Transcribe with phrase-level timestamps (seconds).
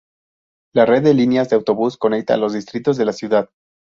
[0.73, 3.51] La red de líneas de autobús conecta los distritos de la ciudad.